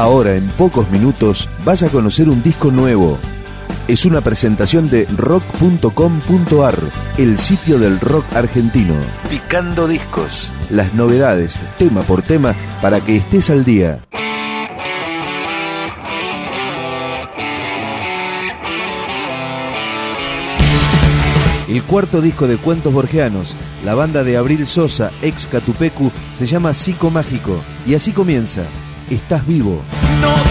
Ahora, 0.00 0.34
en 0.34 0.48
pocos 0.52 0.90
minutos, 0.90 1.46
vas 1.62 1.82
a 1.82 1.90
conocer 1.90 2.30
un 2.30 2.42
disco 2.42 2.70
nuevo. 2.70 3.18
Es 3.86 4.06
una 4.06 4.22
presentación 4.22 4.88
de 4.88 5.04
rock.com.ar, 5.14 6.78
el 7.18 7.36
sitio 7.36 7.78
del 7.78 8.00
rock 8.00 8.24
argentino. 8.34 8.94
Picando 9.28 9.86
discos. 9.86 10.54
Las 10.70 10.94
novedades, 10.94 11.60
tema 11.76 12.00
por 12.00 12.22
tema, 12.22 12.54
para 12.80 13.02
que 13.02 13.16
estés 13.16 13.50
al 13.50 13.66
día. 13.66 14.02
El 21.68 21.82
cuarto 21.82 22.22
disco 22.22 22.48
de 22.48 22.56
Cuentos 22.56 22.94
Borgianos, 22.94 23.54
la 23.84 23.94
banda 23.94 24.24
de 24.24 24.38
Abril 24.38 24.66
Sosa, 24.66 25.10
ex 25.20 25.46
Catupecu, 25.46 26.10
se 26.32 26.46
llama 26.46 26.72
Psico 26.72 27.10
Mágico. 27.10 27.60
Y 27.86 27.94
así 27.94 28.12
comienza. 28.12 28.62
Estás 29.10 29.44
vivo. 29.44 29.82
No 30.20 30.49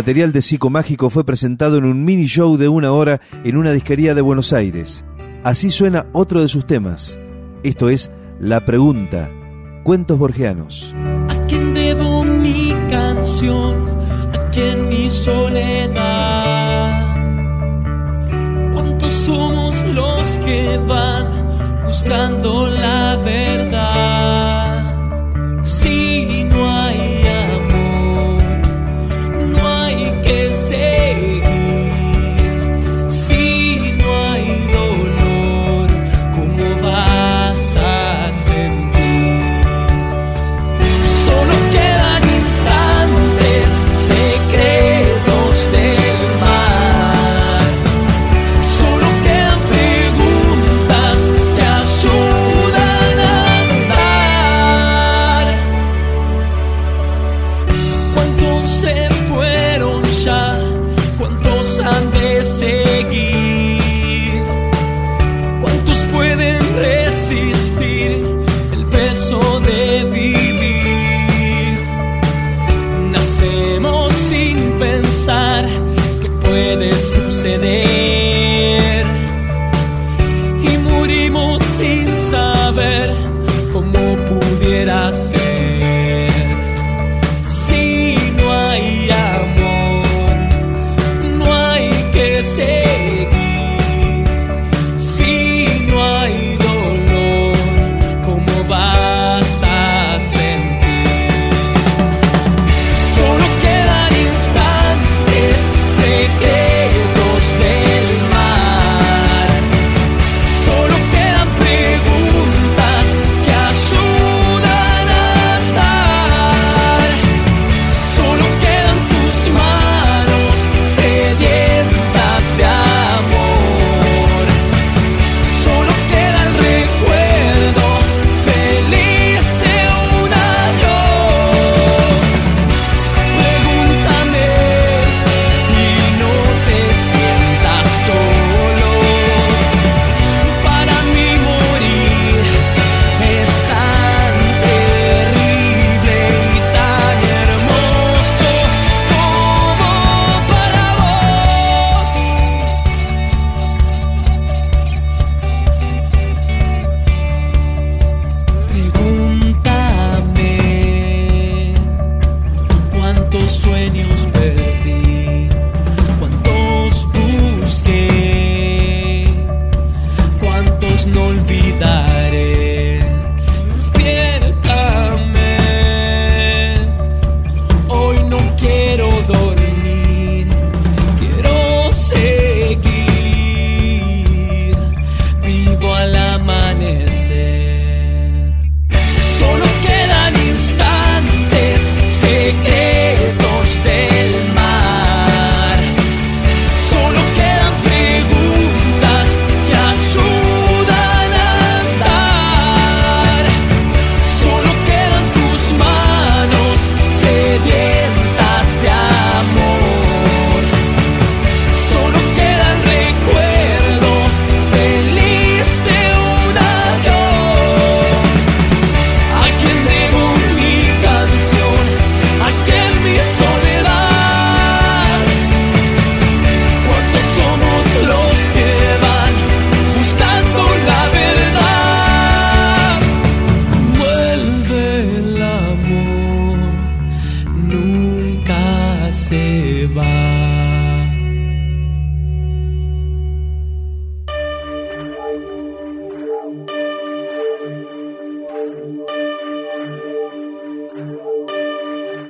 material 0.00 0.32
de 0.32 0.40
Psico 0.40 0.70
Mágico 0.70 1.10
fue 1.10 1.24
presentado 1.24 1.76
en 1.76 1.84
un 1.84 2.04
mini 2.04 2.24
show 2.24 2.56
de 2.56 2.68
una 2.68 2.90
hora 2.90 3.20
en 3.44 3.58
una 3.58 3.70
disquería 3.70 4.14
de 4.14 4.22
Buenos 4.22 4.54
Aires. 4.54 5.04
Así 5.44 5.70
suena 5.70 6.06
otro 6.14 6.40
de 6.40 6.48
sus 6.48 6.66
temas. 6.66 7.20
Esto 7.64 7.90
es 7.90 8.10
La 8.38 8.64
Pregunta. 8.64 9.30
Cuentos 9.84 10.18
Borgianos. 10.18 10.94
¿A 11.28 11.34
quién 11.46 11.74
debo 11.74 12.24
mi 12.24 12.74
canción? 12.88 13.90
¿A 14.32 14.48
quién 14.50 14.88
mi 14.88 15.10
soledad? 15.10 15.94
¿Cuántos 18.72 19.12
somos 19.12 19.76
los 19.94 20.26
que 20.46 20.80
van 20.88 21.26
buscando 21.84 22.68
la 22.68 23.16
verdad? 23.16 24.59
suceder. 77.40 77.79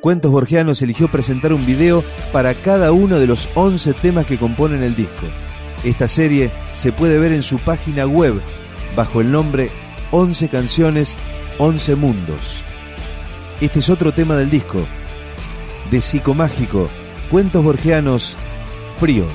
Cuentos 0.00 0.32
Borgianos 0.32 0.80
eligió 0.80 1.08
presentar 1.08 1.52
un 1.52 1.64
video 1.66 2.02
para 2.32 2.54
cada 2.54 2.90
uno 2.92 3.18
de 3.18 3.26
los 3.26 3.48
11 3.54 3.92
temas 3.94 4.26
que 4.26 4.38
componen 4.38 4.82
el 4.82 4.96
disco. 4.96 5.26
Esta 5.84 6.08
serie 6.08 6.50
se 6.74 6.92
puede 6.92 7.18
ver 7.18 7.32
en 7.32 7.42
su 7.42 7.58
página 7.58 8.06
web 8.06 8.40
bajo 8.96 9.20
el 9.20 9.30
nombre 9.30 9.70
11 10.10 10.48
canciones, 10.48 11.18
11 11.58 11.96
mundos. 11.96 12.62
Este 13.60 13.80
es 13.80 13.90
otro 13.90 14.12
tema 14.12 14.36
del 14.36 14.50
disco, 14.50 14.78
de 15.90 16.00
Psicomágico, 16.00 16.88
Cuentos 17.30 17.62
Borgianos, 17.62 18.36
Frío. 18.98 19.26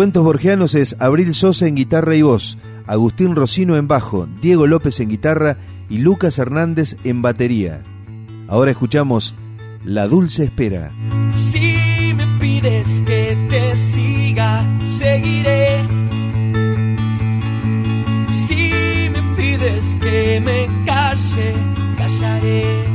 Cuentos 0.00 0.24
Borgianos 0.24 0.74
es 0.76 0.96
Abril 0.98 1.34
Sosa 1.34 1.66
en 1.66 1.74
guitarra 1.74 2.16
y 2.16 2.22
voz, 2.22 2.56
Agustín 2.86 3.36
Rocino 3.36 3.76
en 3.76 3.86
bajo, 3.86 4.26
Diego 4.40 4.66
López 4.66 4.98
en 5.00 5.10
guitarra 5.10 5.58
y 5.90 5.98
Lucas 5.98 6.38
Hernández 6.38 6.96
en 7.04 7.20
batería. 7.20 7.84
Ahora 8.48 8.70
escuchamos 8.70 9.34
La 9.84 10.08
Dulce 10.08 10.44
Espera. 10.44 10.90
Si 11.34 12.14
me 12.16 12.26
pides 12.40 13.02
que 13.04 13.36
te 13.50 13.76
siga, 13.76 14.64
seguiré. 14.86 15.82
Si 18.30 18.72
me 19.12 19.36
pides 19.36 19.98
que 20.00 20.40
me 20.42 20.86
calle, 20.86 21.52
callaré. 21.98 22.89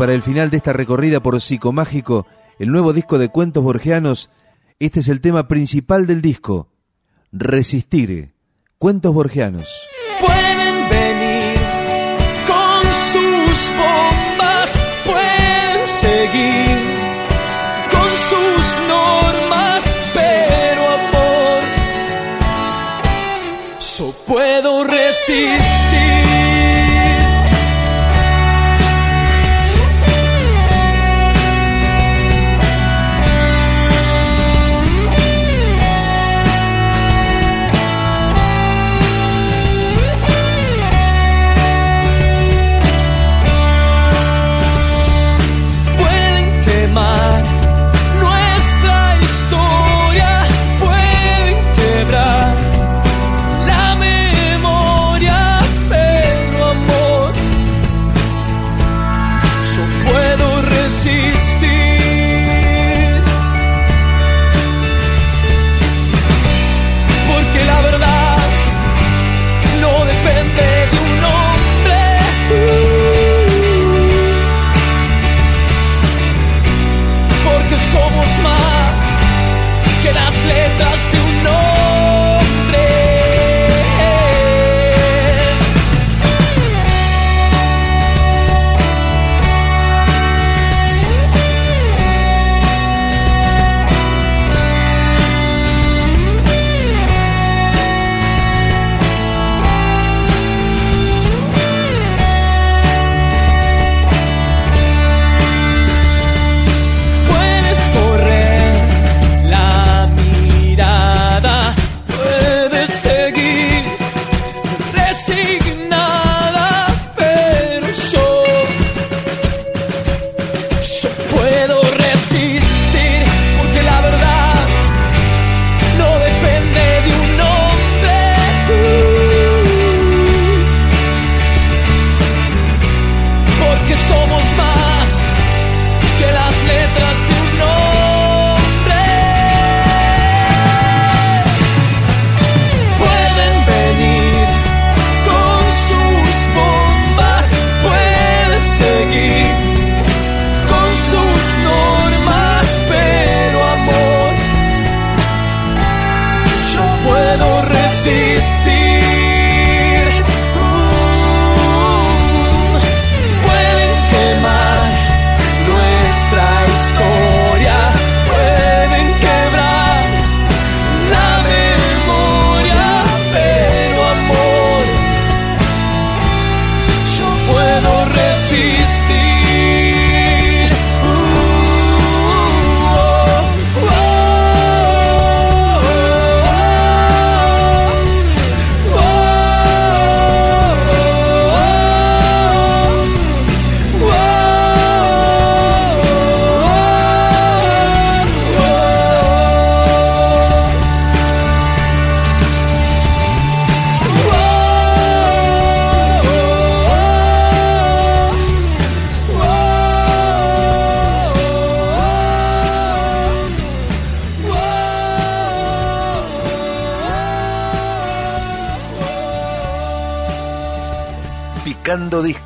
para 0.00 0.14
el 0.14 0.22
final 0.22 0.48
de 0.48 0.56
esta 0.56 0.72
recorrida 0.72 1.20
por 1.20 1.38
Psicomágico, 1.42 2.26
el 2.58 2.72
nuevo 2.72 2.94
disco 2.94 3.18
de 3.18 3.28
cuentos 3.28 3.62
borgianos, 3.62 4.30
este 4.78 5.00
es 5.00 5.08
el 5.08 5.20
tema 5.20 5.46
principal 5.46 6.06
del 6.06 6.22
disco, 6.22 6.68
Resistir, 7.32 8.32
cuentos 8.78 9.12
borgianos. 9.12 9.68
Pueden 10.18 10.88
venir 10.88 11.58
con 12.46 12.82
sus 13.12 13.68
bombas, 13.76 14.80
pueden 15.04 15.86
seguir 15.86 16.78
con 17.90 18.08
sus 18.30 18.76
normas, 18.88 19.84
pero 20.14 20.82
amor, 20.94 21.60
yo 23.98 24.14
puedo 24.26 24.84
resistir. 24.84 26.19